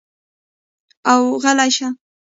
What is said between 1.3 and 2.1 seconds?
غلے شۀ ـ